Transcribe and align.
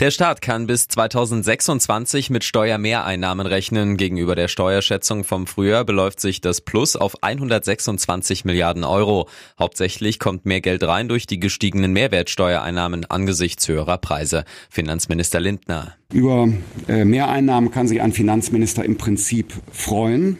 Der 0.00 0.10
Staat 0.10 0.42
kann 0.42 0.66
bis 0.66 0.88
2026 0.88 2.30
mit 2.30 2.44
Steuermehreinnahmen 2.44 3.46
rechnen. 3.46 3.96
Gegenüber 3.96 4.34
der 4.34 4.48
Steuerschätzung 4.48 5.24
vom 5.24 5.46
Frühjahr 5.46 5.84
beläuft 5.84 6.20
sich 6.20 6.40
das 6.40 6.60
Plus 6.60 6.96
auf 6.96 7.22
126 7.22 8.44
Milliarden 8.44 8.84
Euro. 8.84 9.28
Hauptsächlich 9.58 10.18
kommt 10.18 10.46
mehr 10.46 10.60
Geld 10.60 10.82
rein 10.84 11.08
durch 11.08 11.26
die 11.26 11.40
gestiegenen 11.40 11.92
Mehrwertsteuereinnahmen 11.92 13.04
angesichts 13.04 13.68
höherer 13.68 13.98
Preise. 13.98 14.44
Finanzminister 14.70 15.40
Lindner. 15.40 15.94
Über 16.12 16.48
äh, 16.88 17.04
Mehreinnahmen 17.04 17.70
kann 17.70 17.88
sich 17.88 18.00
ein 18.00 18.12
Finanzminister 18.12 18.84
im 18.84 18.96
Prinzip 18.96 19.52
freuen. 19.72 20.38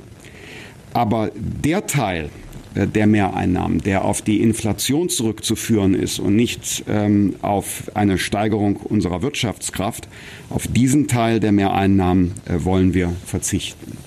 Aber 0.92 1.30
der 1.34 1.86
Teil, 1.86 2.30
der 2.74 3.06
Mehreinnahmen, 3.06 3.80
der 3.82 4.04
auf 4.04 4.22
die 4.22 4.40
Inflation 4.40 5.08
zurückzuführen 5.08 5.94
ist 5.94 6.18
und 6.18 6.36
nicht 6.36 6.84
ähm, 6.88 7.36
auf 7.42 7.90
eine 7.94 8.18
Steigerung 8.18 8.76
unserer 8.76 9.22
Wirtschaftskraft, 9.22 10.08
auf 10.50 10.66
diesen 10.66 11.08
Teil 11.08 11.40
der 11.40 11.52
Mehreinnahmen 11.52 12.32
äh, 12.46 12.64
wollen 12.64 12.94
wir 12.94 13.12
verzichten. 13.26 14.01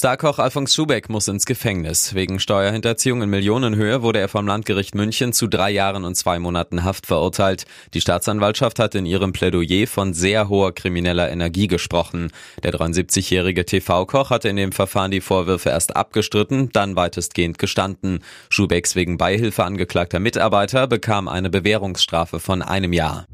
Starkoch 0.00 0.38
Alfons 0.38 0.74
Schubeck 0.74 1.10
muss 1.10 1.28
ins 1.28 1.44
Gefängnis. 1.44 2.14
Wegen 2.14 2.40
Steuerhinterziehung 2.40 3.20
in 3.20 3.28
Millionenhöhe 3.28 4.00
wurde 4.00 4.18
er 4.18 4.28
vom 4.28 4.46
Landgericht 4.46 4.94
München 4.94 5.34
zu 5.34 5.46
drei 5.46 5.70
Jahren 5.70 6.06
und 6.06 6.14
zwei 6.14 6.38
Monaten 6.38 6.84
Haft 6.84 7.06
verurteilt. 7.06 7.66
Die 7.92 8.00
Staatsanwaltschaft 8.00 8.78
hat 8.78 8.94
in 8.94 9.04
ihrem 9.04 9.34
Plädoyer 9.34 9.86
von 9.86 10.14
sehr 10.14 10.48
hoher 10.48 10.74
krimineller 10.74 11.30
Energie 11.30 11.66
gesprochen. 11.66 12.32
Der 12.62 12.72
73-jährige 12.72 13.66
TV-Koch 13.66 14.30
hatte 14.30 14.48
in 14.48 14.56
dem 14.56 14.72
Verfahren 14.72 15.10
die 15.10 15.20
Vorwürfe 15.20 15.68
erst 15.68 15.94
abgestritten, 15.94 16.70
dann 16.72 16.96
weitestgehend 16.96 17.58
gestanden. 17.58 18.20
Schubecks 18.48 18.96
wegen 18.96 19.18
Beihilfe 19.18 19.64
angeklagter 19.64 20.18
Mitarbeiter 20.18 20.86
bekam 20.86 21.28
eine 21.28 21.50
Bewährungsstrafe 21.50 22.40
von 22.40 22.62
einem 22.62 22.94
Jahr. 22.94 23.26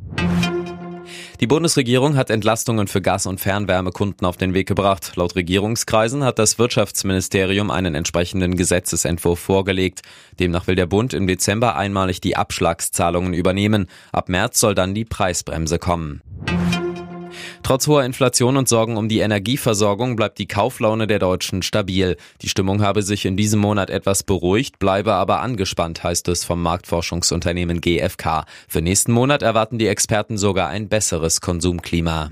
Die 1.38 1.46
Bundesregierung 1.46 2.16
hat 2.16 2.30
Entlastungen 2.30 2.88
für 2.88 3.02
Gas- 3.02 3.26
und 3.26 3.40
Fernwärmekunden 3.40 4.26
auf 4.26 4.38
den 4.38 4.54
Weg 4.54 4.66
gebracht. 4.66 5.12
Laut 5.16 5.36
Regierungskreisen 5.36 6.24
hat 6.24 6.38
das 6.38 6.58
Wirtschaftsministerium 6.58 7.70
einen 7.70 7.94
entsprechenden 7.94 8.56
Gesetzesentwurf 8.56 9.38
vorgelegt. 9.38 10.00
Demnach 10.40 10.66
will 10.66 10.76
der 10.76 10.86
Bund 10.86 11.12
im 11.12 11.26
Dezember 11.26 11.76
einmalig 11.76 12.22
die 12.22 12.38
Abschlagszahlungen 12.38 13.34
übernehmen. 13.34 13.86
Ab 14.12 14.30
März 14.30 14.60
soll 14.60 14.74
dann 14.74 14.94
die 14.94 15.04
Preisbremse 15.04 15.78
kommen. 15.78 16.22
Trotz 17.66 17.88
hoher 17.88 18.04
Inflation 18.04 18.56
und 18.56 18.68
Sorgen 18.68 18.96
um 18.96 19.08
die 19.08 19.18
Energieversorgung 19.18 20.14
bleibt 20.14 20.38
die 20.38 20.46
Kauflaune 20.46 21.08
der 21.08 21.18
Deutschen 21.18 21.62
stabil. 21.62 22.16
Die 22.40 22.48
Stimmung 22.48 22.80
habe 22.80 23.02
sich 23.02 23.24
in 23.24 23.36
diesem 23.36 23.58
Monat 23.58 23.90
etwas 23.90 24.22
beruhigt, 24.22 24.78
bleibe 24.78 25.14
aber 25.14 25.40
angespannt, 25.40 26.04
heißt 26.04 26.28
es 26.28 26.44
vom 26.44 26.62
Marktforschungsunternehmen 26.62 27.80
GfK. 27.80 28.44
Für 28.68 28.82
nächsten 28.82 29.10
Monat 29.10 29.42
erwarten 29.42 29.78
die 29.78 29.88
Experten 29.88 30.38
sogar 30.38 30.68
ein 30.68 30.88
besseres 30.88 31.40
Konsumklima. 31.40 32.30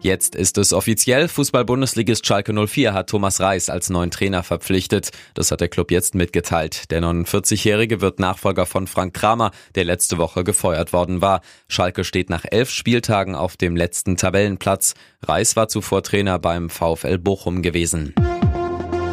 Jetzt 0.00 0.36
ist 0.36 0.58
es 0.58 0.72
offiziell. 0.72 1.28
Fußball-Bundesligist 1.28 2.24
Schalke 2.24 2.54
04 2.54 2.94
hat 2.94 3.10
Thomas 3.10 3.40
Reis 3.40 3.68
als 3.68 3.90
neuen 3.90 4.10
Trainer 4.10 4.42
verpflichtet. 4.42 5.10
Das 5.34 5.50
hat 5.50 5.60
der 5.60 5.68
Club 5.68 5.90
jetzt 5.90 6.14
mitgeteilt. 6.14 6.90
Der 6.90 7.02
49-Jährige 7.02 8.00
wird 8.00 8.20
Nachfolger 8.20 8.66
von 8.66 8.86
Frank 8.86 9.14
Kramer, 9.14 9.50
der 9.74 9.84
letzte 9.84 10.18
Woche 10.18 10.44
gefeuert 10.44 10.92
worden 10.92 11.20
war. 11.20 11.40
Schalke 11.68 12.04
steht 12.04 12.30
nach 12.30 12.44
elf 12.48 12.70
Spieltagen 12.70 13.34
auf 13.34 13.56
dem 13.56 13.74
letzten 13.74 14.16
Tabellenplatz. 14.16 14.94
Reis 15.22 15.56
war 15.56 15.68
zuvor 15.68 16.02
Trainer 16.02 16.38
beim 16.38 16.70
VfL 16.70 17.18
Bochum 17.18 17.62
gewesen. 17.62 18.14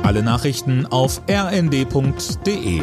Alle 0.03 0.21
Nachrichten 0.21 0.85
auf 0.85 1.21
rnd.de 1.27 2.81